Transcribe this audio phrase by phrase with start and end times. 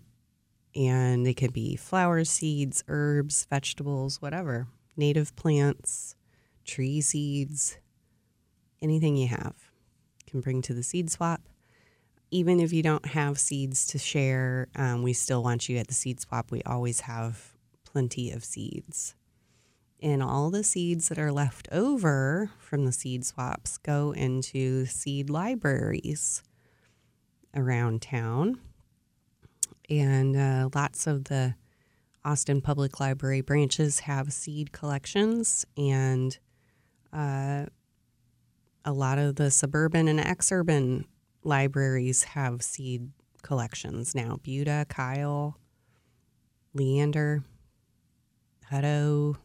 [0.75, 4.67] and it could be flower seeds, herbs, vegetables, whatever,
[4.97, 6.17] native plants,
[6.65, 7.79] tree seeds,
[8.83, 9.55] anything you have
[10.27, 11.41] can bring to the seed swap
[12.31, 15.95] even if you don't have seeds to share, um, we still want you at the
[15.95, 16.51] seed swap.
[16.51, 17.53] We always have
[17.85, 19.15] plenty of seeds.
[20.03, 25.29] And all the seeds that are left over from the seed swaps go into seed
[25.29, 26.43] libraries.
[27.55, 28.61] around town.
[29.89, 31.55] And uh, lots of the
[32.25, 36.39] Austin Public Library branches have seed collections, and
[37.13, 37.67] uh,
[38.85, 41.07] a lot of the suburban and exurban
[41.43, 43.11] libraries have seed
[43.43, 44.39] collections now.
[44.43, 45.59] Buda, Kyle,
[46.75, 47.43] Leander,
[48.71, 49.37] Hutto,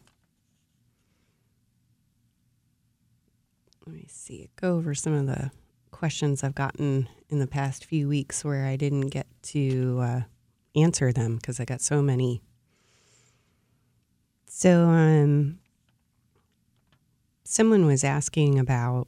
[3.85, 5.51] let me see, go over some of the
[5.91, 10.21] questions I've gotten in the past few weeks where I didn't get to uh,
[10.75, 12.41] answer them because I got so many.
[14.47, 15.59] So, um,
[17.43, 19.07] someone was asking about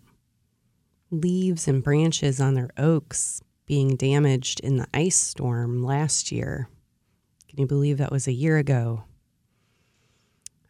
[1.12, 6.68] leaves and branches on their oaks being damaged in the ice storm last year.
[7.48, 9.04] Can you believe that was a year ago?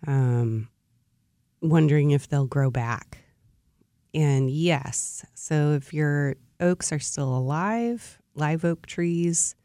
[0.06, 0.68] Um,
[1.62, 3.23] wondering if they'll grow back.
[4.14, 9.56] And yes, so if your oaks are still alive, live oak trees,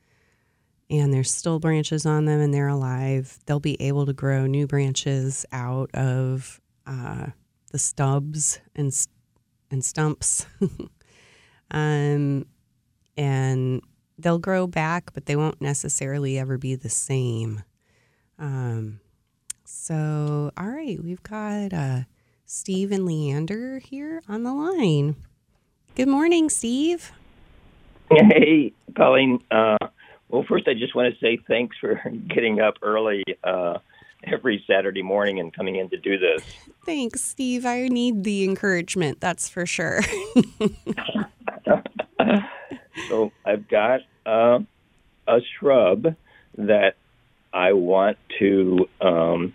[0.90, 4.66] and there's still branches on them and they're alive, they'll be able to grow new
[4.66, 7.26] branches out of uh,
[7.72, 8.92] the stubs and
[9.70, 10.46] and stumps.
[11.70, 12.46] um,
[13.18, 13.82] and
[14.18, 17.62] they'll grow back, but they won't necessarily ever be the same.
[18.38, 19.00] Um,
[19.64, 21.74] so, all right, we've got.
[21.74, 22.00] Uh,
[22.50, 25.16] Steve and Leander here on the line.
[25.94, 27.12] Good morning, Steve.
[28.10, 29.44] Hey, Colleen.
[29.50, 29.76] Uh,
[30.30, 33.80] well, first, I just want to say thanks for getting up early uh,
[34.24, 36.42] every Saturday morning and coming in to do this.
[36.86, 37.66] Thanks, Steve.
[37.66, 40.00] I need the encouragement, that's for sure.
[43.10, 44.60] so, I've got uh,
[45.26, 46.16] a shrub
[46.56, 46.94] that
[47.52, 49.54] I want to um,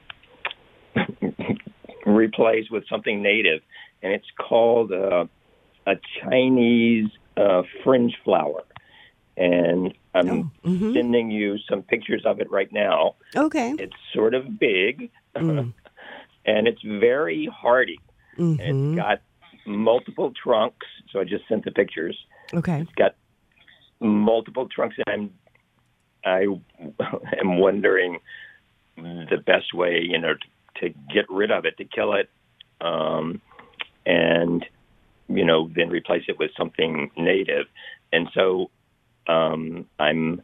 [2.05, 3.61] replaced with something native,
[4.01, 5.25] and it's called uh,
[5.85, 8.63] a Chinese uh, fringe flower.
[9.35, 10.93] And I'm oh, mm-hmm.
[10.93, 13.15] sending you some pictures of it right now.
[13.35, 13.73] Okay.
[13.79, 15.73] It's sort of big, mm.
[16.45, 17.99] and it's very hardy.
[18.37, 18.59] Mm-hmm.
[18.59, 19.21] It's got
[19.65, 22.17] multiple trunks, so I just sent the pictures.
[22.53, 22.81] Okay.
[22.81, 23.15] It's got
[23.99, 25.31] multiple trunks, and I'm
[26.25, 26.41] I
[27.39, 28.19] am wondering
[28.95, 30.47] the best way, you know, to
[30.81, 32.29] to get rid of it, to kill it,
[32.81, 33.41] um,
[34.05, 34.65] and
[35.27, 37.67] you know then replace it with something native.
[38.11, 38.69] And so
[39.27, 40.41] um, I'm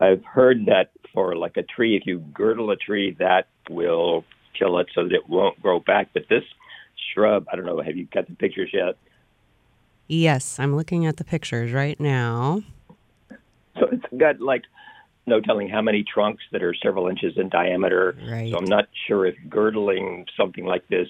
[0.00, 4.24] I've heard that for like a tree, if you girdle a tree, that will
[4.58, 6.08] kill it so that it won't grow back.
[6.12, 6.44] But this
[7.12, 7.80] shrub, I don't know.
[7.80, 8.96] Have you got the pictures yet?
[10.08, 12.62] Yes, I'm looking at the pictures right now.
[13.78, 14.62] So it's got like
[15.26, 18.16] no telling how many trunks that are several inches in diameter.
[18.28, 18.50] Right.
[18.50, 21.08] So I'm not sure if girdling something like this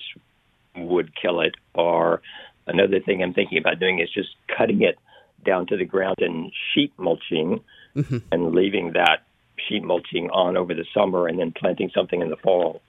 [0.77, 1.55] would kill it.
[1.75, 2.23] Or
[2.67, 4.99] another thing I'm thinking about doing is just cutting it
[5.45, 7.61] down to the ground and sheet mulching
[7.97, 8.19] mm-hmm.
[8.31, 9.25] and leaving that
[9.69, 12.81] sheet mulching on over the summer and then planting something in the fall.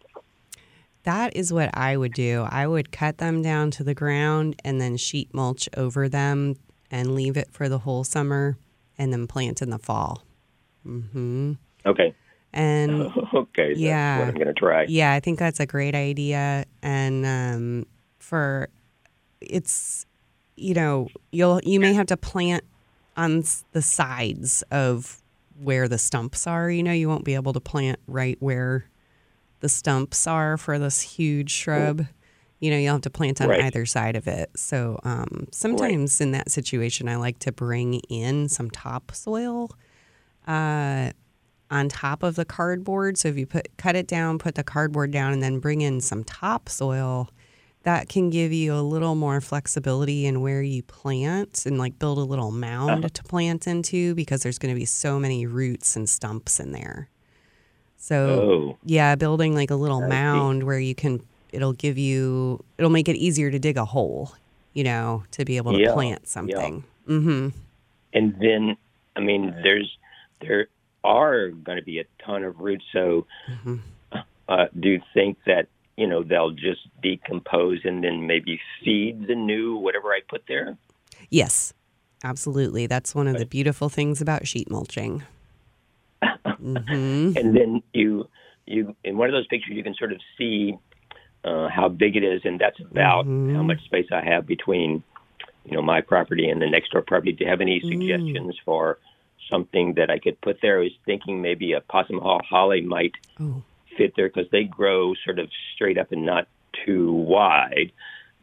[1.04, 2.48] That is what I would do.
[2.50, 6.56] I would cut them down to the ground and then sheet mulch over them
[6.90, 8.58] and leave it for the whole summer
[8.98, 10.24] and then plant in the fall.
[10.86, 11.54] Mm-hmm.
[11.86, 12.16] Okay.
[12.54, 14.86] And okay, yeah, what I'm to try.
[14.88, 16.66] Yeah, I think that's a great idea.
[16.84, 17.86] And um,
[18.20, 18.70] for
[19.42, 20.06] it's,
[20.56, 22.64] you know, you'll you may have to plant
[23.18, 25.22] on the sides of
[25.60, 26.70] where the stumps are.
[26.70, 28.86] You know, you won't be able to plant right where
[29.62, 32.06] the stumps are for this huge shrub.
[32.60, 33.64] You know, you'll have to plant on right.
[33.64, 34.52] either side of it.
[34.56, 36.26] So um, sometimes right.
[36.26, 39.72] in that situation, I like to bring in some topsoil
[40.48, 41.12] uh,
[41.72, 43.18] on top of the cardboard.
[43.18, 46.02] So if you put cut it down, put the cardboard down, and then bring in
[46.02, 47.30] some topsoil,
[47.84, 52.18] that can give you a little more flexibility in where you plant and like build
[52.18, 53.10] a little mound uh-huh.
[53.14, 57.10] to plant into because there's going to be so many roots and stumps in there.
[57.98, 58.78] So oh.
[58.84, 61.22] yeah, building like a little mound where you can
[61.52, 64.34] it'll give you it'll make it easier to dig a hole,
[64.74, 66.84] you know, to be able to Yeah, plant something.
[67.08, 67.50] Mm-hmm.
[68.14, 68.78] and then
[69.16, 69.98] I mean, there's
[70.48, 70.68] there
[71.04, 72.86] are going to be a ton of roots.
[72.94, 73.76] So, Mm-hmm.
[74.48, 79.36] uh, do you think that you know they'll just decompose and then maybe feed the
[79.36, 80.78] new whatever I put there?
[81.30, 81.74] Yes,
[82.24, 82.88] absolutely.
[82.88, 85.24] That's one of the beautiful things about sheet mulching.
[86.24, 88.28] hmm And then you
[88.66, 90.76] you in one of those pictures you can sort of see
[91.44, 93.56] uh, how big it is, and that's about Mhm.
[93.56, 95.04] how much space I have between
[95.66, 97.34] you know my property and the next door property.
[97.34, 99.00] Do you have any suggestions for
[99.50, 100.80] something that I could put there?
[100.80, 103.64] I was thinking maybe a possum haw holly might Oh,
[103.98, 106.48] fit there because they grow sort of straight up and not
[106.86, 107.92] too wide.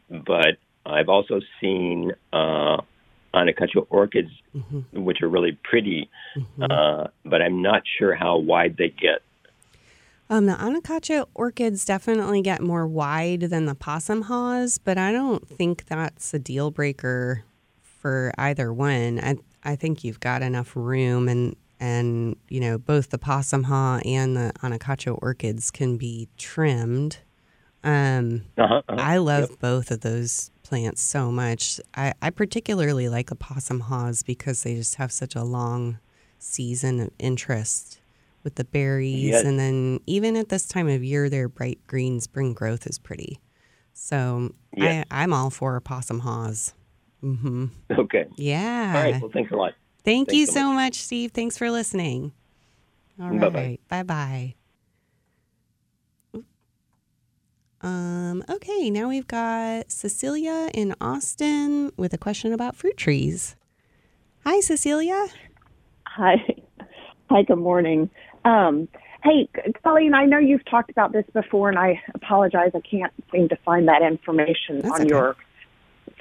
[0.09, 2.77] But I've also seen uh,
[3.33, 4.83] Anacacho orchids, Mhm.
[4.91, 6.63] which are really pretty, Mm-hmm.
[6.71, 9.21] uh, but I'm not sure how wide they get.
[10.29, 15.45] Um, the Anacacho orchids definitely get more wide than the possum haws, but I don't
[15.47, 17.43] think that's a deal breaker
[17.81, 19.19] for either one.
[19.21, 23.99] I I think you've got enough room, and and you know both the possum haw
[24.05, 27.19] and the Anacacho orchids can be trimmed.
[27.83, 28.95] Um, Uh-huh, uh-huh.
[28.99, 31.79] I love both of those plants so much.
[31.95, 35.97] I, I particularly like the possum haws because they just have such a long
[36.37, 37.99] season of interest
[38.43, 39.29] with the berries.
[39.29, 39.43] Yes.
[39.43, 43.39] And then even at this time of year, their bright green spring growth is pretty.
[43.93, 45.05] So Yes.
[45.09, 46.73] I, I'm all for possum haws.
[47.21, 48.25] Hmm Okay.
[48.35, 48.93] Yeah.
[48.95, 49.21] All right.
[49.21, 49.73] Well, thanks a lot.
[50.03, 51.31] Thank Thanks you so so much, Steve.
[51.31, 52.33] Thanks for listening.
[53.21, 53.41] All right.
[53.41, 53.77] Bye-bye.
[53.87, 54.55] Bye bye.
[57.83, 63.55] Um, okay, now we've got Cecilia in Austin with a question about fruit trees.
[64.45, 65.27] Hi, Cecilia.
[66.05, 66.35] Hi.
[67.31, 68.09] Hi, good morning.
[68.45, 68.87] Um,
[69.23, 69.49] hey,
[69.83, 72.71] Colleen, I know you've talked about this before, and I apologize.
[72.75, 75.09] I can't seem to find that information That's on okay.
[75.09, 75.35] your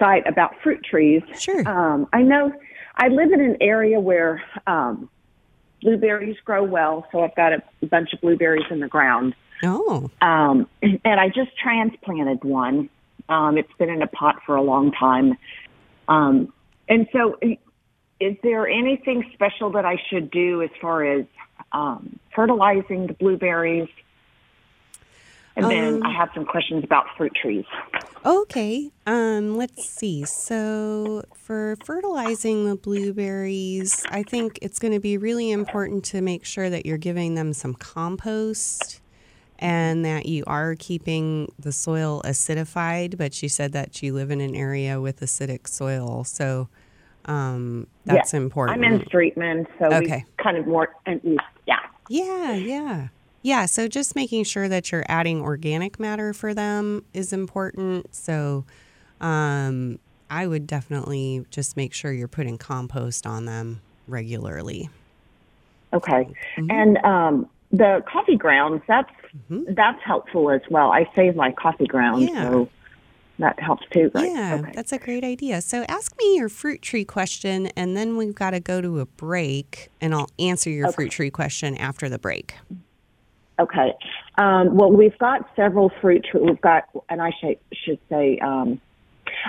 [0.01, 1.23] site about fruit trees.
[1.39, 1.69] Sure.
[1.69, 2.53] Um, I know
[2.97, 5.09] I live in an area where um,
[5.81, 9.35] blueberries grow well, so I've got a bunch of blueberries in the ground.
[9.63, 12.89] Oh, Um, and I just transplanted one.
[13.29, 15.37] Um, it's been in a pot for a long time.
[16.09, 16.53] Um,
[16.89, 17.39] and so,
[18.19, 21.27] is there anything special that I should do as far as
[21.73, 23.89] um, fertilizing the blueberries?
[25.63, 27.65] And then Um, I have some questions about fruit trees.
[28.25, 28.91] okay.
[29.07, 30.25] Um, let's see.
[30.25, 36.45] So, for fertilizing the blueberries, I think it's going to be really important to make
[36.45, 39.01] sure that you're giving them some compost
[39.59, 43.19] and that you are keeping the soil acidified.
[43.19, 46.69] But you said that you live in an area with acidic soil, so
[47.27, 48.79] um, that's important.
[48.83, 50.25] I'm in Streetman, so Okay.
[50.27, 51.21] we kind of more, and
[51.67, 51.77] yeah.
[52.09, 53.09] Yeah, yeah.
[53.43, 58.15] Yeah, so just making sure that you're adding organic matter for them is important.
[58.15, 58.65] So
[59.21, 64.91] um, I would definitely just make sure you're putting compost on them regularly.
[65.93, 66.29] Okay.
[66.57, 66.71] Mhm.
[66.71, 69.11] And um, the coffee grounds, that's
[69.51, 69.75] Mhm.
[69.77, 70.91] that's helpful as well.
[70.93, 72.51] I save my coffee grounds, Yeah.
[72.51, 72.69] so
[73.39, 74.29] that helps too, right?
[74.29, 74.73] Yeah, Okay.
[74.75, 75.61] that's a great idea.
[75.63, 79.07] So ask me your fruit tree question, and then we've got to go to a
[79.07, 80.95] break, and I'll answer your Okay.
[80.97, 82.55] fruit tree question after the break.
[83.61, 83.93] Okay.
[84.39, 86.43] Um, well, we've got several fruit trees.
[86.47, 88.81] We've got, and I should, should say, um,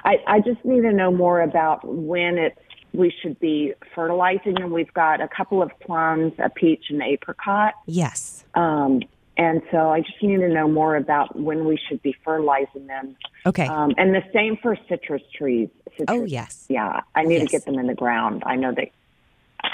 [0.03, 2.58] I, I just need to know more about when it's
[2.94, 4.72] we should be fertilizing them.
[4.72, 7.74] We've got a couple of plums, a peach, and apricot.
[7.86, 8.44] Yes.
[8.53, 9.01] Um,
[9.38, 13.15] and so I just need to know more about when we should be fertilizing them.
[13.46, 13.65] Okay.
[13.65, 15.70] Um, and the same for citrus trees.
[15.98, 16.65] Citrus, oh, yes.
[16.68, 17.44] Yeah, I need Yes.
[17.44, 18.44] to get them in the ground.
[18.46, 18.91] I know they.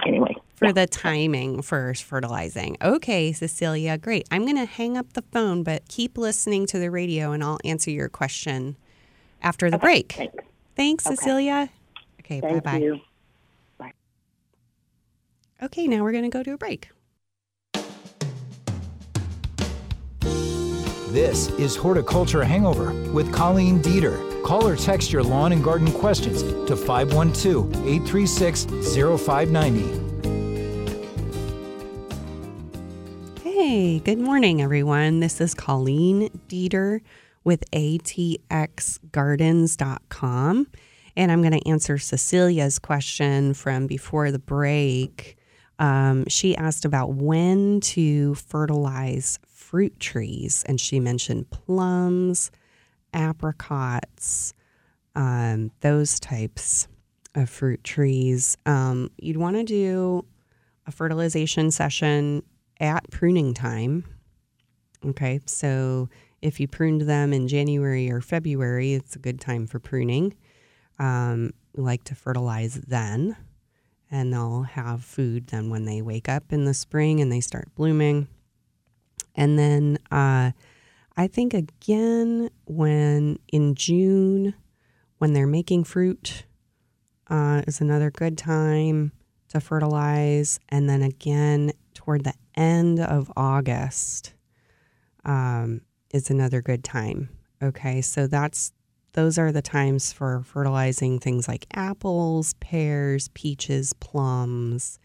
[0.06, 2.76] Anyway, for the timing for fertilizing.
[2.82, 4.28] Okay, Cecilia, great.
[4.32, 7.60] I'm going to hang up the phone, but keep listening to the radio and I'll
[7.64, 8.76] answer your question
[9.42, 10.14] after the break.
[10.14, 10.36] thanks.
[10.76, 11.16] Thanks, Okay.
[11.16, 11.70] Cecilia.
[12.22, 12.78] Okay, bye Thank bye.
[12.80, 13.00] you.
[15.62, 16.90] Okay, now we're going to go to a break.
[21.10, 24.44] This is Horticulture Hangover with Colleen Dieter.
[24.44, 28.66] Call or text your lawn and garden questions to 512 836
[29.24, 30.07] 0590.
[33.70, 35.20] Hey, good morning, everyone.
[35.20, 37.02] This is Colleen Dieter
[37.44, 40.68] with atxgardens.com.
[41.18, 45.36] And I'm going to answer Cecilia's question from before the break.
[45.80, 52.52] Um, she asked about when to fertilize fruit trees, and she mentioned plums,
[53.14, 54.54] apricots,
[55.14, 56.88] um, those types
[57.36, 58.58] of fruit trees.
[58.66, 60.24] Um, you'd want to do
[60.86, 62.44] a fertilization session
[62.80, 64.04] at pruning time.
[65.06, 66.10] Okay, so
[66.42, 70.36] If you pruned them in January or February, it's a good time for pruning.
[71.00, 73.36] Um, we like to fertilize then,
[74.12, 77.74] and they'll have food then when they wake up in the spring and they start
[77.76, 78.28] blooming.
[79.36, 80.52] And then uh,
[81.16, 84.54] I think again when in June,
[85.18, 86.46] when they're making fruit,
[87.30, 89.12] uh, is another good time
[89.50, 90.60] to fertilize.
[90.70, 94.34] And then again toward the end of August
[95.24, 95.82] um,
[96.14, 97.30] is another good time.
[97.62, 98.72] Okay, so that's
[99.14, 105.00] those are the times for fertilizing things like apples, pears, peaches, plums,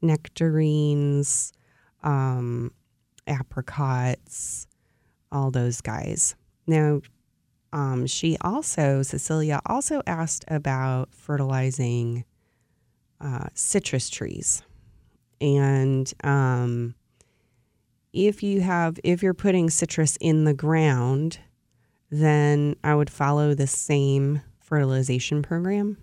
[0.00, 1.52] nectarines,
[2.02, 2.72] um,
[3.26, 4.66] apricots,
[5.30, 6.34] all those guys.
[6.66, 7.02] Now,
[7.74, 12.24] um, she also, Cecilia also asked about fertilizing
[13.20, 14.62] uh, citrus trees.
[15.42, 16.94] And um,
[18.12, 21.40] if you have, if you're putting citrus in the ground,
[22.10, 25.98] then I would follow the same fertilization program.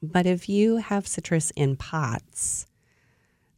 [0.00, 2.66] But if you have citrus in pots,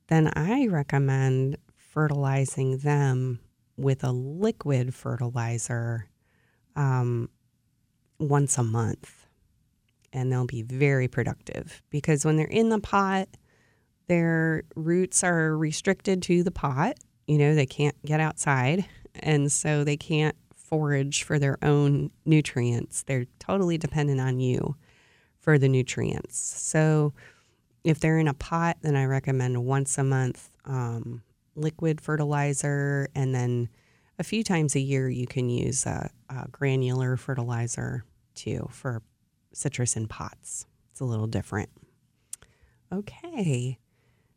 [0.08, 3.38] then I recommend fertilizing them
[3.76, 6.08] with a liquid fertilizer
[6.74, 7.28] um,
[8.18, 9.26] once a month.
[10.12, 13.28] And they'll be very productive because when they're in the pot,
[14.10, 16.98] their roots are restricted to the pot.
[17.28, 18.84] You know, they can't get outside.
[19.14, 23.04] And so they can't forage for their own nutrients.
[23.04, 24.74] They're totally dependent on you
[25.38, 26.36] for the nutrients.
[26.36, 27.12] So
[27.84, 31.22] if they're in a pot, then I recommend once a month um,
[31.54, 33.68] liquid fertilizer, and then
[34.18, 38.02] a few times a year you can use a, a granular fertilizer
[38.34, 39.02] too for
[39.52, 40.66] citrus in pots.
[40.90, 41.70] It's a little different.
[42.92, 43.78] Okay.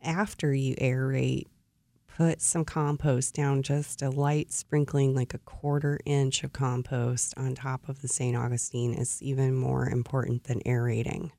[0.02, 1.48] after you aerate,
[2.08, 7.56] put some compost down, just a light sprinkling, like a quarter inch of compost on
[7.56, 8.36] top of the St.
[8.36, 11.32] Augustine is even more important than aerating.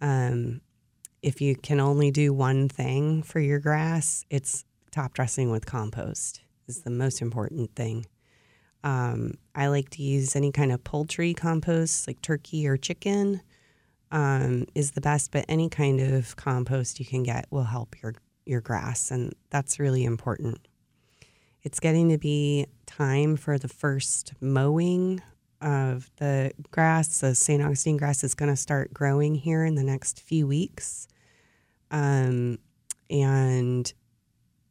[0.00, 0.60] Um,
[1.26, 6.40] if you can only do one thing for your grass, it's top dressing with compost
[6.68, 8.06] is the most important thing.
[8.84, 13.40] Um, I like to use any kind of poultry compost, like turkey or chicken,
[14.12, 15.32] um, is the best.
[15.32, 19.80] But any kind of compost you can get will help your your grass, and that's
[19.80, 20.68] really important.
[21.64, 25.20] It's getting to be time for the first mowing
[25.60, 27.18] of the grass.
[27.18, 27.60] The St.
[27.60, 31.08] Augustine grass is going to start growing here in the next few weeks.
[31.90, 32.58] Um,
[33.10, 33.92] and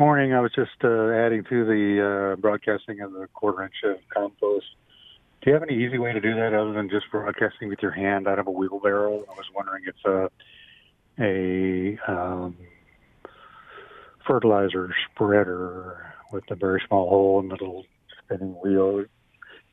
[0.00, 0.32] Morning.
[0.32, 4.64] I was just uh, adding to the uh, broadcasting of the quarter inch of compost.
[5.42, 7.90] Do you have any easy way to do that other than just broadcasting with your
[7.90, 9.18] hand out of a wheelbarrow?
[9.18, 10.28] I was wondering if uh,
[11.22, 12.56] a um,
[14.26, 17.84] fertilizer spreader with a very small hole and a little
[18.24, 19.04] spinning wheel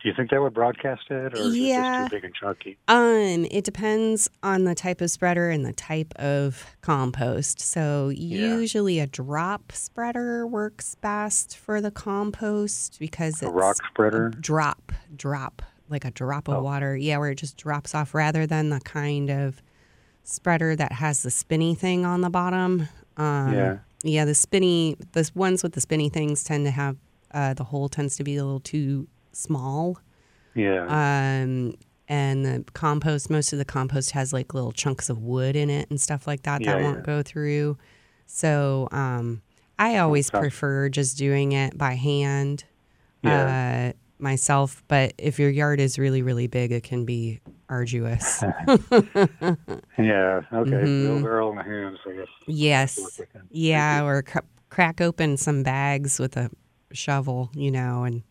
[0.01, 1.79] do you think they would broadcast it, or is yeah.
[1.79, 2.77] it just too big and chunky?
[2.87, 7.59] Um, it depends on the type of spreader and the type of compost.
[7.59, 8.37] So Yeah.
[8.57, 14.29] usually a drop spreader works best for the compost because it's A it's rock spreader?
[14.29, 16.61] drop, drop, like a drop of Oh.
[16.63, 16.95] water.
[16.95, 19.61] Yeah, where it just drops off rather than the kind of
[20.23, 22.87] spreader that has the spinny thing on the bottom.
[23.17, 23.77] Um, Yeah.
[24.03, 26.97] Yeah, the spinny, the ones with the spinny things tend to have
[27.33, 29.07] uh, the hole tends to be a little too
[29.37, 29.99] small.
[30.55, 30.83] Yeah.
[30.85, 31.75] Um,
[32.09, 35.89] and the compost, most of the compost has like little chunks of wood in it
[35.89, 37.03] and stuff like that that Yeah, won't yeah.
[37.03, 37.77] go through.
[38.25, 39.41] So um,
[39.77, 42.63] I always prefer just doing it by hand
[43.23, 43.91] Yeah.
[43.91, 44.83] uh, myself.
[44.87, 48.41] But if your yard is really, really big, it can be arduous.
[49.97, 50.41] yeah.
[50.53, 50.71] Okay.
[50.71, 51.13] Mhm.
[51.15, 52.27] Wheelbarrow in the hands, I guess.
[52.47, 52.99] yes.
[52.99, 53.47] Work with them.
[53.51, 54.03] Yeah.
[54.05, 56.49] Or cr- crack open some bags with a
[56.93, 58.23] shovel, you know, and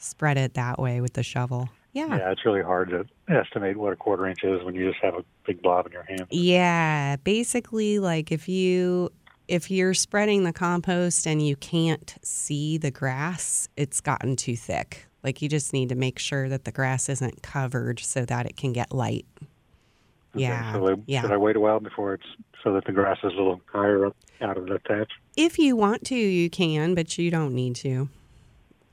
[0.00, 1.68] spread it that way with the shovel.
[1.92, 2.16] Yeah.
[2.16, 5.14] Yeah, it's really hard to estimate what a quarter inch is when you just have
[5.14, 6.26] a big blob in your hand.
[6.30, 9.10] Yeah, basically like if you
[9.48, 15.06] if you're spreading the compost and you can't see the grass, it's gotten too thick.
[15.24, 18.56] Like you just need to make sure that the grass isn't covered so that it
[18.56, 19.26] can get light.
[20.36, 20.72] Okay, Yeah.
[20.74, 21.22] So I, yeah.
[21.22, 22.26] should I wait a while before it's
[22.62, 25.76] so that the grass is a little higher up out of the thatch, If you
[25.76, 28.08] want to, you can, but you don't need to.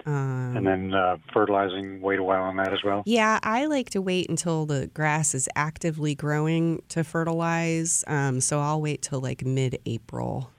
[0.08, 2.02] Um, and then uh, fertilizing.
[2.02, 3.04] Wait a while on that as well.
[3.06, 8.04] Yeah, I like to wait until the grass is actively growing to fertilize.
[8.08, 10.50] Um, so I'll wait till like mid-April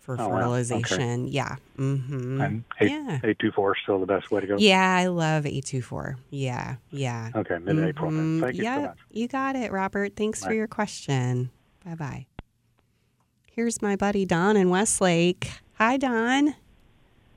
[0.00, 0.34] for Oh, wow.
[0.34, 0.36] Okay.
[0.36, 1.28] fertilization.
[1.28, 1.56] Yeah.
[1.78, 2.40] Mm-hmm.
[2.40, 3.20] And eight yeah.
[3.24, 4.56] eight two four is still the best way to go.
[4.58, 6.16] Yeah, I love A24.
[6.30, 7.30] Yeah, yeah.
[7.34, 8.10] Okay, mid April.
[8.10, 8.40] Mhm.
[8.40, 8.98] Thank you yep, so much.
[9.10, 10.16] you got it, Robert.
[10.16, 11.50] Thanks for your question.
[11.84, 12.26] Bye bye.
[13.52, 15.50] Here's my buddy Don in Westlake.
[15.74, 16.54] Hi, Don.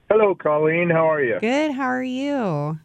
[0.09, 0.89] Hello, Colleen.
[0.89, 1.39] How are you?
[1.39, 1.71] Good.
[1.71, 2.79] How are you?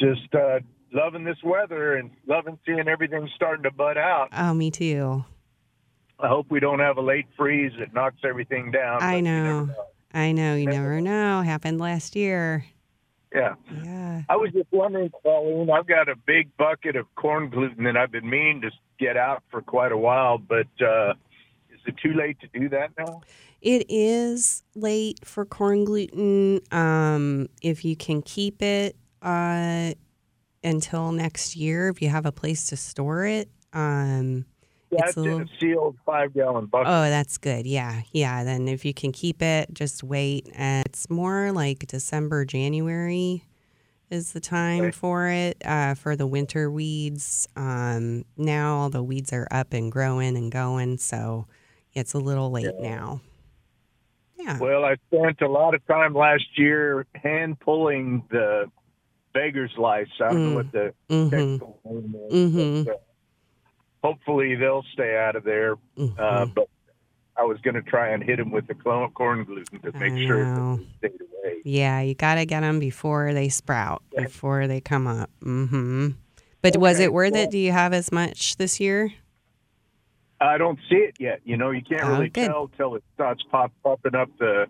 [0.00, 0.60] Just uh,
[0.92, 4.28] loving this weather and loving seeing everything starting to bud out.
[4.32, 5.24] Oh, me too.
[6.20, 9.02] I hope we don't have a late freeze that knocks everything down.
[9.02, 9.70] I know.
[10.14, 10.54] I know.
[10.54, 11.42] You never know.
[11.42, 12.64] Happened last year.
[13.34, 13.54] Yeah.
[13.82, 14.22] Yeah.
[14.28, 18.12] I was just wondering, Colleen, I've got a big bucket of corn gluten that I've
[18.12, 21.14] been meaning to get out for quite a while, but uh,
[21.72, 23.22] is it too late to do that now?
[23.62, 26.60] It is late for corn gluten.
[26.72, 29.92] Um, if you can keep it uh,
[30.64, 33.48] until next year, if you have a place to store it.
[33.72, 34.44] Um,
[34.90, 36.88] Yeah, It's it's, a little- sealed five gallon bucket.
[36.88, 37.64] oh, that's good.
[37.66, 38.02] Yeah.
[38.12, 38.44] Yeah.
[38.44, 40.50] Then if you can keep it, just wait.
[40.54, 43.44] And it's more like December, January
[44.10, 44.90] is the time Okay.
[44.90, 47.48] for it uh, for the winter weeds.
[47.56, 50.98] Um, now all the weeds are up and growing and going.
[50.98, 51.46] So
[51.94, 53.22] it's a little late now.
[54.42, 54.58] Yeah.
[54.58, 58.70] Well, I spent a lot of time last year hand pulling the
[59.32, 60.08] beggar's lice.
[60.20, 60.48] I don't Mm.
[60.50, 62.32] know what the hmm technical name is.
[62.54, 62.84] Mhm.
[62.86, 62.98] but, uh,
[64.02, 65.76] hopefully they'll stay out of there.
[65.96, 66.18] Mm-hmm.
[66.18, 66.68] Uh, but
[67.36, 70.44] I was going to try and hit them with the corn gluten to make sure
[70.44, 71.56] that they stayed away.
[71.64, 75.30] Yeah, you got to get them before they sprout, before they come up.
[75.42, 76.08] hmm
[76.60, 77.50] But was it worth it?
[77.50, 79.12] Do you have as much this year?
[80.48, 81.40] I don't see it yet.
[81.44, 82.46] You know, you can't Oh, really good.
[82.48, 84.66] tell till it starts pop, popping up the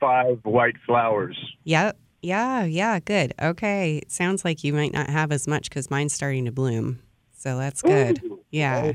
[0.00, 1.36] five white flowers.
[1.64, 1.96] Yep.
[2.20, 3.32] Yeah, yeah, good.
[3.40, 3.98] Okay.
[3.98, 7.00] It sounds like you might not have as much because mine's starting to bloom.
[7.36, 8.20] So that's good.
[8.50, 8.92] Yeah.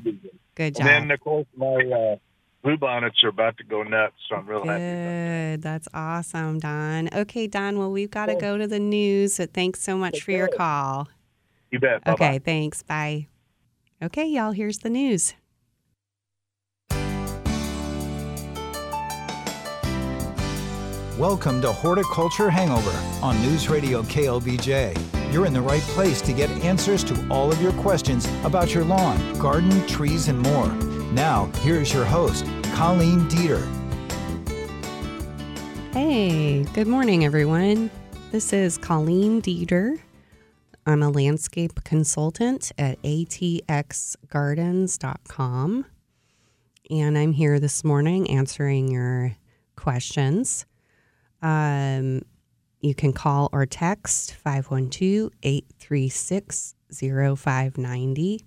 [0.56, 0.88] Good job.
[0.88, 2.16] And then, of course, my uh,
[2.64, 4.80] bluebonnets are about to go nuts, so I'm real happy.
[4.80, 5.62] Good.
[5.62, 7.10] That's awesome, Don.
[7.14, 7.80] Okay, Don.
[7.80, 9.36] Well, we've got to go to the news.
[9.36, 11.08] So thanks so much for your call.
[11.72, 12.04] You bet.
[12.04, 12.14] Bye-bye.
[12.14, 12.84] Okay, thanks.
[12.84, 13.28] Bye.
[14.02, 15.34] Okay, y'all, here's the news.
[21.20, 22.90] Welcome to Horticulture Hangover
[23.24, 25.32] on News Radio KLBJ.
[25.32, 28.84] You're in the right place to get answers to all of your questions about your
[28.84, 30.70] lawn, garden, trees, and more.
[31.14, 33.62] Now, here's your host, Colleen Dieter.
[35.94, 37.92] Hey, good morning, everyone.
[38.32, 40.00] This is Colleen Dieter.
[40.88, 45.86] I'm a landscape consultant at atxgardens.com.
[46.90, 49.36] And I'm here this morning answering your
[49.76, 50.66] questions.
[51.44, 52.24] Um,
[52.80, 58.44] you can call or text 512 836 0590.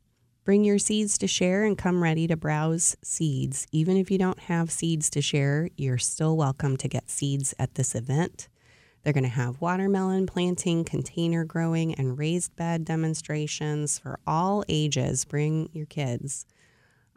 [0.43, 3.65] Bring your seeds to share and come ready to browse seeds.
[3.71, 7.75] Even if you don't have seeds to share, you're still welcome to get seeds at
[7.75, 8.49] this event.
[9.01, 15.23] They're going to have watermelon planting, container growing, and raised bed demonstrations for all ages.
[15.23, 16.45] Bring your kids.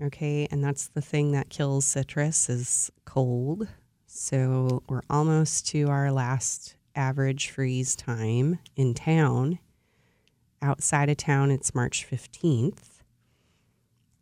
[0.00, 3.66] Okay, and that's the thing that kills citrus is cold.
[4.06, 9.58] So we're almost to our last average freeze time in town.
[10.60, 13.02] Outside of town, it's March 15th.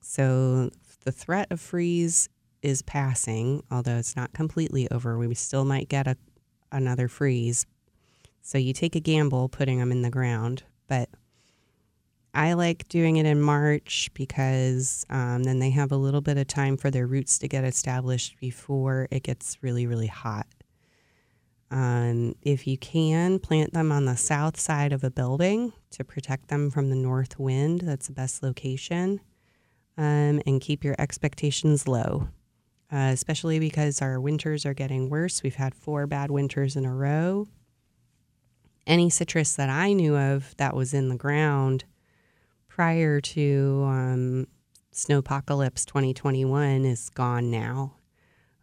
[0.01, 0.71] So
[1.05, 2.31] the threat of freeze
[2.63, 5.19] is passing, although it's not completely over.
[5.19, 6.17] We still might get a,
[6.73, 7.67] another freeze.
[8.43, 11.09] So you take a gamble putting them in the ground, but
[12.33, 16.47] I like doing it in March because um, then they have a little bit of
[16.47, 20.47] time for their roots to get established before it gets really, really hot.
[21.73, 26.49] Um, if you can, plant them on the south side of a building to protect
[26.49, 27.83] them from the north wind.
[27.83, 29.21] That's the best location.
[29.97, 32.29] Um, and keep your expectations low
[32.93, 35.43] uh, especially because our winters are getting worse.
[35.43, 37.49] We've had four bad winters in a row.
[38.87, 41.85] Any citrus that I knew of that was in the ground
[42.69, 44.47] prior to um,
[44.93, 47.95] Snowpocalypse 2021 is gone now.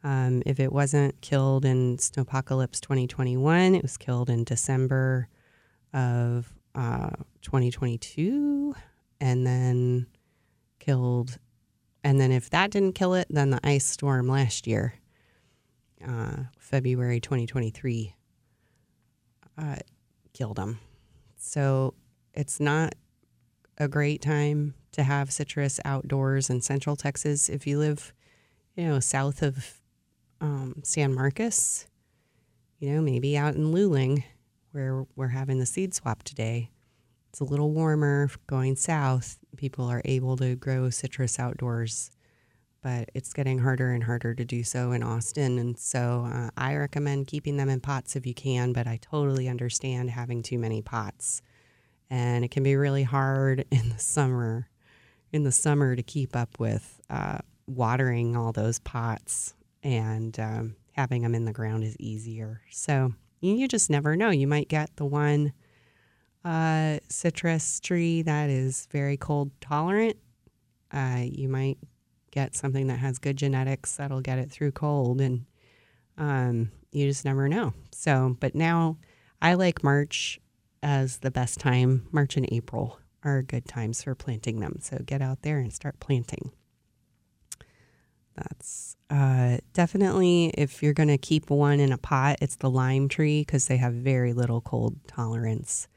[0.03, 5.27] Um, if it wasn't killed in Snowpocalypse 2021, it was killed in December
[5.93, 7.11] of uh,
[7.41, 8.75] 2022,
[9.19, 10.07] and then
[10.79, 11.39] killed.
[12.07, 14.93] And then if that didn't kill it, then the ice storm last year,
[16.07, 18.15] uh, February 2023,
[19.57, 19.75] uh,
[20.31, 20.79] killed them.
[21.35, 21.95] So
[22.33, 22.95] it's not
[23.77, 27.49] a great time to have citrus outdoors in central Texas.
[27.49, 28.13] If you live,
[28.77, 29.81] you know, south of
[30.39, 31.87] um, San Marcos,
[32.79, 34.23] you know, maybe out in Luling,
[34.71, 36.71] where we're having the seed swap today,
[37.31, 39.39] it's a little warmer going south.
[39.57, 42.11] People are able to grow citrus outdoors,
[42.81, 45.59] but it's getting harder and harder to do so in Austin.
[45.59, 49.49] And so uh, I recommend keeping them in pots if you can, but I totally
[49.49, 51.41] understand having too many pots.
[52.09, 54.69] And it can be really hard in the summer,
[55.33, 61.21] in the summer to keep up with uh, watering all those pots and um, having
[61.21, 62.61] them in the ground is easier.
[62.71, 64.29] So you just never know.
[64.29, 65.53] You might get the one
[66.47, 70.15] uh, citrus tree that is very cold tolerant.
[70.91, 71.77] Uh, you might
[72.31, 75.45] get something that has good genetics that'll get it through cold, and
[76.17, 77.73] um, you just never know.
[77.91, 78.97] So, but now
[79.41, 80.39] I like March
[80.81, 82.07] as the best time.
[82.13, 84.77] March and April are good times for planting them.
[84.79, 86.51] So get out there and start planting.
[88.37, 93.09] That's uh, definitely if you're going to keep one in a pot, it's the lime
[93.09, 95.89] tree because they have very little cold tolerance.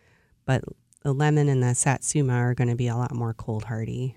[0.51, 0.65] But
[1.05, 4.17] the lemon and the satsuma are going to be a lot more cold hardy.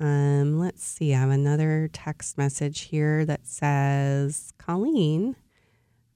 [0.00, 1.14] Um, let's see.
[1.14, 5.36] I have another text message here that says, Colleen,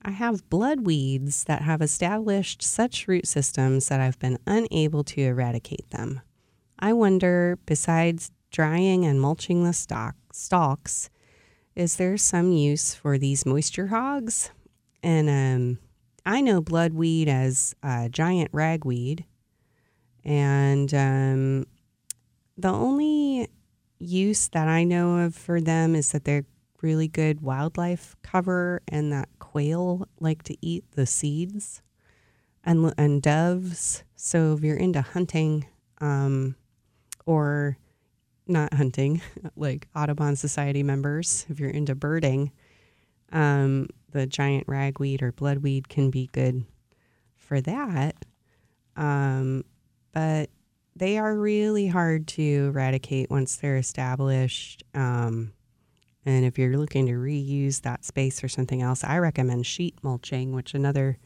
[0.01, 5.21] I have blood weeds that have established such root systems that I've been unable to
[5.21, 6.19] eradicate them.
[6.77, 11.09] I wonder, besides drying and mulching the stock, stalks,
[11.77, 14.51] is there some use for these moisture hogs?
[15.01, 15.79] And um,
[16.27, 19.23] I know bloodweed as uh, giant ragweed,
[20.25, 21.65] and um,
[22.57, 23.47] the only
[23.97, 26.43] use that I know of for them is that they're
[26.81, 31.81] really good wildlife cover, and that quail like to eat the seeds,
[32.61, 34.03] and and doves.
[34.17, 35.65] So if you're into hunting,
[36.01, 36.57] um,
[37.25, 37.77] or
[38.45, 39.21] not hunting,
[39.55, 42.51] like Audubon Society members, if you're into birding,
[43.31, 43.87] um,
[44.17, 46.65] the giant ragweed or bloodweed can be good
[47.35, 48.25] for that.
[48.95, 49.63] Um,
[50.11, 50.49] but
[50.95, 54.83] they are really hard to eradicate once they're established.
[54.95, 55.53] Um,
[56.25, 60.53] and if you're looking to reuse that space for something else, I recommend sheet mulching,
[60.53, 61.19] which another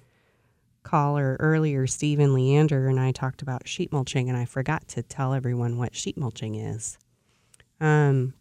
[0.83, 5.33] caller earlier, Stephen Leander, and I talked about sheet mulching, and I forgot to tell
[5.33, 6.97] everyone what sheet mulching is.
[7.79, 8.33] Um,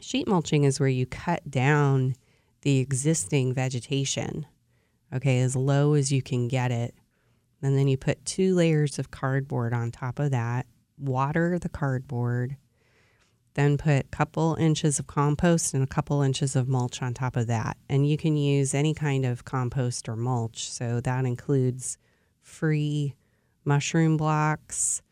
[0.00, 2.16] sheet mulching is where you cut down
[2.66, 4.44] the existing vegetation,
[5.14, 6.96] okay, as low as you can get it.
[7.62, 10.66] And then you put two layers of cardboard on top of that,
[10.98, 12.56] water the cardboard,
[13.54, 17.36] then put a couple inches of compost and a couple inches of mulch on top
[17.36, 17.76] of that.
[17.88, 20.68] And you can use any kind of compost or mulch.
[20.68, 21.98] So that includes
[22.42, 23.14] free
[23.64, 25.02] mushroom blocks,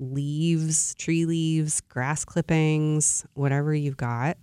[0.00, 4.38] leaves, tree leaves, grass clippings, whatever you've got,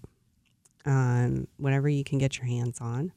[0.88, 3.12] um, whatever you can get your hands on.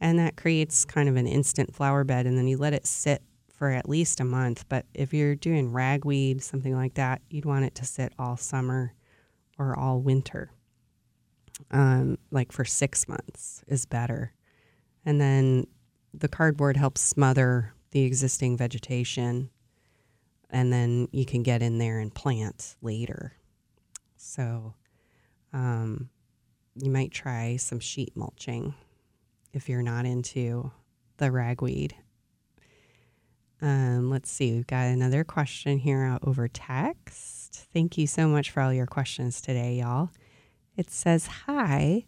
[0.00, 2.26] And that creates kind of an instant flower bed.
[2.26, 4.64] And then you let it sit for at least a month.
[4.68, 8.94] But if you're doing ragweed, something like that, you'd want it to sit all summer
[9.58, 10.52] or all winter.
[11.72, 14.32] Um, like for six months is better.
[15.04, 15.66] And then
[16.14, 19.50] the cardboard helps smother the existing vegetation
[20.50, 23.34] and then you can get in there and plant later.
[24.16, 24.74] So
[25.52, 26.08] um,
[26.80, 28.74] you might try some sheet mulching
[29.52, 30.70] if you're not into
[31.16, 31.94] the ragweed.
[33.60, 37.66] Um, let's see, we've got another question here over text.
[37.72, 40.10] Thank you so much for all your questions today, y'all.
[40.76, 42.04] It says, Hi,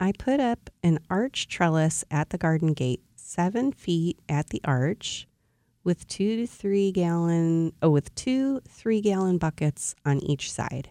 [0.00, 5.28] I put up an arch trellis at the garden gate, seven feet at the arch
[5.84, 10.90] with two to three gallon, oh, with two three gallon buckets on each side.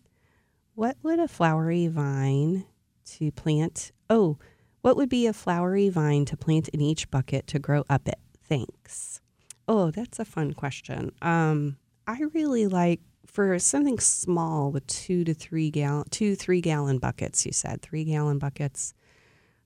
[0.75, 2.65] What would a flowery vine
[3.05, 3.91] to plant?
[4.09, 4.37] Oh,
[4.81, 8.19] what would be a flowery vine to plant in each bucket to grow up it?
[8.43, 9.21] Thanks.
[9.67, 11.11] Oh, that's a fun question.
[11.21, 16.99] Um, I really like for something small with two to three gallon, two three gallon
[16.99, 17.45] buckets.
[17.45, 18.93] You said three gallon buckets.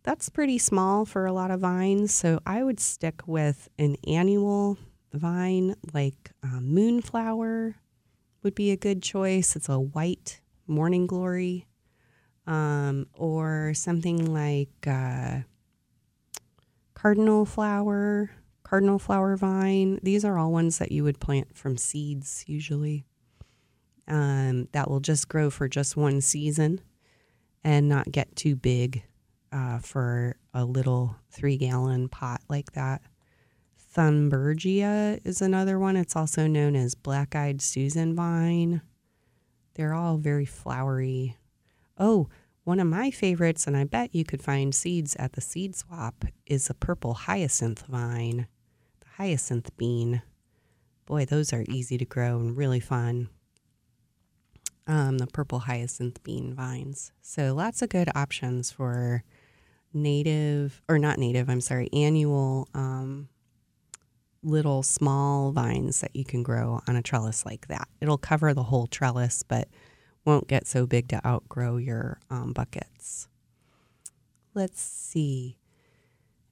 [0.03, 2.13] That's pretty small for a lot of vines.
[2.13, 4.77] So I would stick with an annual
[5.13, 7.75] vine like um, moonflower
[8.43, 9.55] would be a good choice.
[9.55, 11.65] It's a white morning glory.
[12.47, 15.39] Um, or something like uh,
[16.93, 18.31] cardinal flower,
[18.63, 19.99] cardinal flower vine.
[20.01, 23.05] These are all ones that you would plant from seeds usually.
[24.07, 26.79] Um, that will just grow for just one season
[27.63, 29.03] and not get too big
[29.51, 33.01] uh, for a little three gallon pot like that.
[33.93, 35.97] Thunbergia is another one.
[35.97, 38.81] It's also known as black eyed Susan vine.
[39.73, 41.35] They're all very flowery.
[41.97, 42.29] Oh,
[42.63, 46.25] one of my favorites, and I bet you could find seeds at the seed swap,
[46.45, 48.47] is a purple hyacinth vine,
[48.99, 50.21] the hyacinth bean.
[51.05, 53.29] Boy, those are easy to grow and really fun.
[54.85, 57.11] Um, the purple hyacinth bean vines.
[57.21, 59.23] So lots of good options for
[59.93, 63.29] native, or not native, I'm sorry, annual um,
[64.43, 67.87] little small vines that you can grow on a trellis like that.
[68.01, 69.67] It'll cover the whole trellis, but
[70.27, 73.29] won't get so big to outgrow your um, buckets.
[74.53, 75.57] Let's see.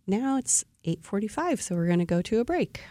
[0.08, 2.82] Now it's 8:45, so we're going to go to a break.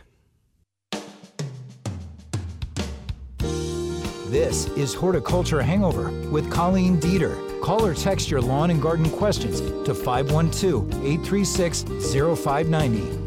[4.29, 7.63] This is Horticulture Hangover with Colleen Dieter.
[7.63, 13.25] Call or text your lawn and garden questions to 512 836 0590.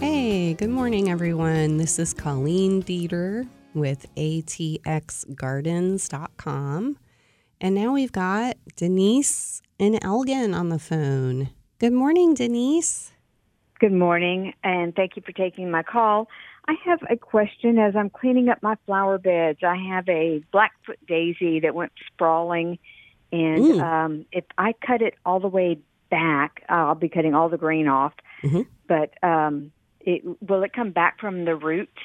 [0.00, 1.76] Hey, good morning, everyone.
[1.76, 6.96] This is Colleen Dieter with atxgardens.com.
[7.62, 11.50] And now we've got Denise and Elgin on the phone.
[11.78, 13.12] Good morning, Denise.
[13.78, 16.28] Good morning, and thank you for taking my call.
[16.68, 19.60] I have a question as I'm cleaning up my flower beds.
[19.62, 22.78] I have a Blackfoot daisy that went sprawling,
[23.32, 23.80] and Mm.
[23.82, 25.78] um, if I cut it all the way
[26.10, 28.12] back, uh, I'll be cutting all the green off.
[28.42, 28.66] Mhm.
[28.86, 31.96] But um, it, will it come back from the roots?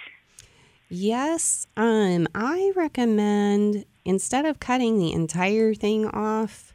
[0.90, 6.74] Yes, um, I recommend instead of cutting the entire thing off,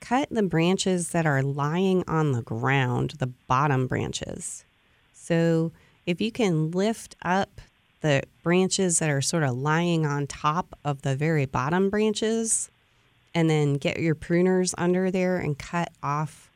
[0.00, 4.64] cut the branches that are lying on the ground, the bottom branches.
[5.12, 5.72] So
[6.06, 7.60] if you can lift up
[8.02, 12.70] the branches that are sort of lying on top of the very bottom branches,
[13.34, 16.50] and then get your pruners under there and cut off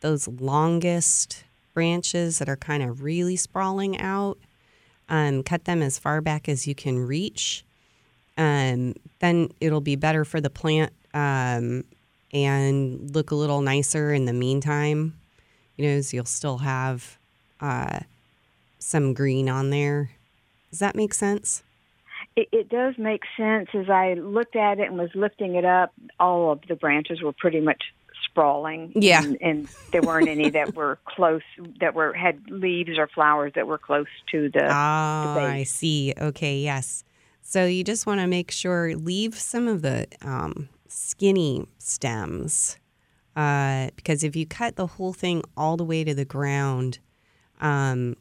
[0.00, 4.38] those longest branches that are kind of really sprawling out
[5.08, 7.64] um, cut them as far back as you can reach.
[8.36, 11.84] Um, then it'll be better for the plant um,
[12.32, 15.18] and look a little nicer in the meantime.
[15.76, 17.18] You know, so you'll still have
[17.60, 18.00] uh,
[18.78, 20.10] some green on there.
[20.70, 21.62] Does that make sense?
[22.36, 23.68] It, it does make sense.
[23.74, 27.32] As I looked at it and was lifting it up, all of the branches were
[27.32, 27.82] pretty much
[28.34, 28.92] sprawling.
[28.96, 29.22] Yeah.
[29.22, 31.42] and, and there weren't any that were close
[31.80, 34.66] that were had leaves or flowers that were close to the.
[34.66, 35.72] Oh, I base.
[35.72, 36.14] see.
[36.20, 37.04] Okay, yes.
[37.42, 42.78] So you just want to make sure leave some of the um, skinny stems
[43.36, 46.98] uh, because if you cut the whole thing all the way to the ground,
[47.60, 48.16] um,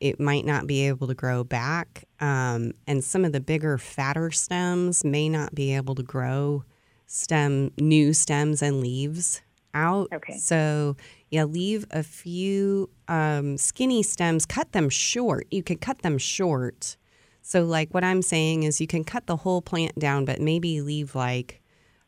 [0.00, 4.30] it might not be able to grow back, um, and some of the bigger, fatter
[4.30, 6.64] stems may not be able to grow
[7.06, 9.40] stem new stems and leaves
[9.76, 10.08] out.
[10.12, 10.36] Okay.
[10.38, 10.96] So
[11.30, 14.46] yeah, leave a few um, skinny stems.
[14.46, 15.46] Cut them short.
[15.50, 16.96] You can cut them short.
[17.42, 20.80] So like what I'm saying is you can cut the whole plant down, but maybe
[20.80, 21.60] leave like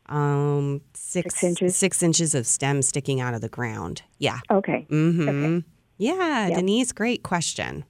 [0.07, 1.77] um, six, Six inches?
[1.77, 4.03] six inches of stem sticking out of the ground.
[4.19, 4.41] Yeah.
[4.51, 4.87] Okay.
[4.91, 5.59] Mm-hmm.
[5.99, 6.57] Yeah, Yep.
[6.57, 7.85] Denise, great question.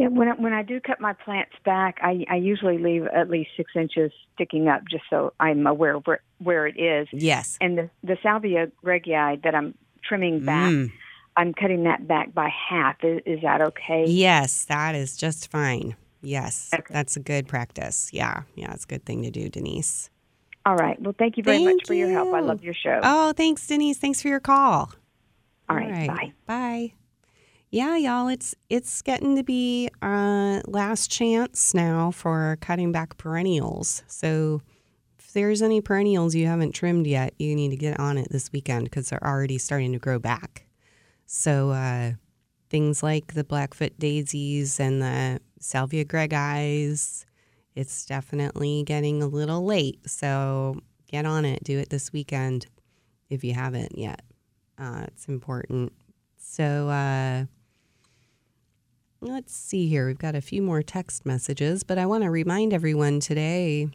[0.00, 3.28] Yeah, when I, when I do cut my plants back, I, I usually leave at
[3.28, 7.06] least six inches sticking up, just so I'm aware of where, where it is.
[7.12, 7.58] Yes.
[7.60, 10.90] And the the salvia greggii that I'm trimming back, Mm.
[11.36, 12.96] I'm cutting that back by half.
[13.04, 14.06] Is, is that okay?
[14.08, 15.96] Yes, that is just fine.
[16.22, 16.92] Yes, Okay.
[16.94, 18.08] that's a good practice.
[18.12, 20.08] Yeah, yeah, it's a good thing to do, Denise.
[20.64, 21.00] All right.
[21.00, 22.34] Well, thank you very Thank much for your help.
[22.34, 23.00] I love your show.
[23.02, 23.98] Oh, thanks, Denise.
[23.98, 24.92] Thanks for your call.
[25.68, 26.08] All right.
[26.08, 26.32] Bye.
[26.46, 26.92] Bye.
[27.72, 34.02] Yeah, y'all, it's it's getting to be uh, last chance now for cutting back perennials.
[34.08, 34.60] So
[35.20, 38.50] if there's any perennials you haven't trimmed yet, you need to get on it this
[38.52, 40.66] weekend because they're already starting to grow back.
[41.26, 42.12] So uh,
[42.70, 47.24] things like the Blackfoot daisies and the Salvia greggiis,
[47.76, 50.00] it's definitely getting a little late.
[50.10, 51.62] So get on it.
[51.62, 52.66] Do it this weekend
[53.28, 54.22] if you haven't yet.
[54.76, 55.92] Uh, it's important.
[56.36, 57.44] So uh,
[59.22, 60.06] let's see here.
[60.06, 63.88] We've got a few more text messages, but I want to remind everyone today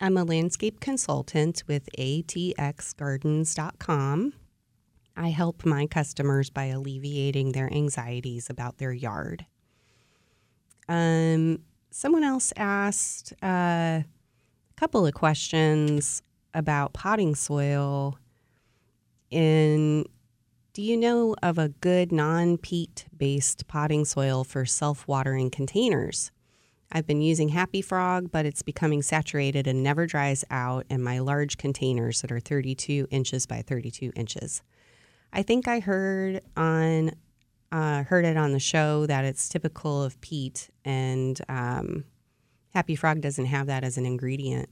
[0.01, 4.33] I'm a landscape consultant with atxgardens.com.
[5.17, 9.47] I help my customers by alleviating their anxieties about their yard.
[10.89, 13.47] Um, someone else asked uh,
[14.03, 14.05] a
[14.77, 16.23] couple of questions
[16.55, 18.19] about potting soil.
[19.31, 20.05] In
[20.73, 26.31] do you know of a good non peat based potting soil for self watering containers?
[26.93, 31.21] I've been using Happy Frog, but it's becoming saturated and never dries out in my
[31.21, 34.63] large containers that are 32 inches by 32 inches.
[35.33, 37.13] I think I heard on
[37.73, 42.05] uh, heard it on the show that it's typical of peat, and um,
[42.71, 44.69] Happy Frog doesn't have that as an ingredient.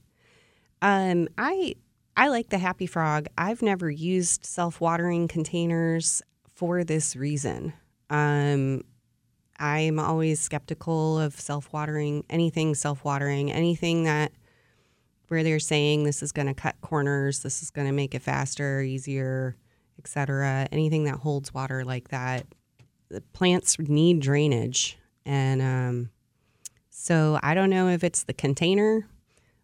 [0.81, 1.75] Um, I
[2.17, 3.27] I like the Happy Frog.
[3.37, 6.21] I've never used self watering containers
[6.53, 7.73] for this reason.
[8.09, 8.83] Um,
[9.59, 14.33] I'm always skeptical of self watering anything self watering anything that
[15.29, 18.21] where they're saying this is going to cut corners, this is going to make it
[18.21, 19.55] faster, easier
[19.99, 20.67] etc.
[20.71, 22.47] Anything that holds water like that,
[23.09, 26.09] the plants need drainage, and um,
[26.89, 29.07] so I don't know if it's the container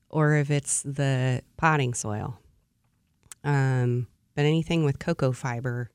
[0.10, 2.40] or if it's the potting soil.
[3.44, 5.90] Um, but anything with cocoa fiber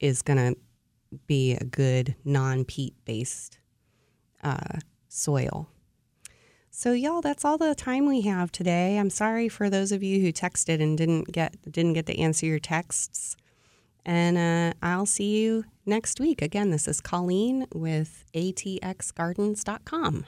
[0.00, 0.58] is going to
[1.26, 3.58] be a good non peat based
[4.42, 5.68] uh, soil.
[6.70, 8.98] So y'all, that's all the time we have today.
[8.98, 12.46] I'm sorry for those of you who texted and didn't get didn't get to answer
[12.46, 13.36] your texts.
[14.04, 16.42] And uh, I'll see you next week.
[16.42, 20.26] Again, this is Colleen with atxgardens.com.